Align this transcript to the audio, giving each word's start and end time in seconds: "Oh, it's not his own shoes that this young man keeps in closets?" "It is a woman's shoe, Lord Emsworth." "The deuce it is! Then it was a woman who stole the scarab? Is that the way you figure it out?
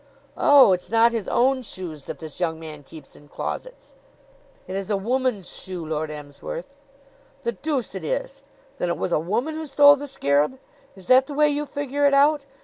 "Oh, 0.35 0.73
it's 0.73 0.89
not 0.89 1.11
his 1.11 1.27
own 1.27 1.61
shoes 1.61 2.05
that 2.05 2.17
this 2.17 2.39
young 2.39 2.59
man 2.59 2.81
keeps 2.81 3.15
in 3.15 3.27
closets?" 3.27 3.93
"It 4.65 4.75
is 4.75 4.89
a 4.89 4.97
woman's 4.97 5.47
shoe, 5.47 5.85
Lord 5.85 6.09
Emsworth." 6.09 6.75
"The 7.43 7.51
deuce 7.51 7.93
it 7.93 8.03
is! 8.03 8.41
Then 8.79 8.89
it 8.89 8.97
was 8.97 9.11
a 9.11 9.19
woman 9.19 9.53
who 9.53 9.67
stole 9.67 9.95
the 9.95 10.07
scarab? 10.07 10.57
Is 10.95 11.05
that 11.05 11.27
the 11.27 11.35
way 11.35 11.49
you 11.49 11.67
figure 11.67 12.07
it 12.07 12.15
out? 12.15 12.45